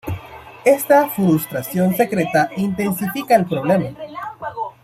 [0.65, 3.89] Esta frustración secreta intensifica el problema.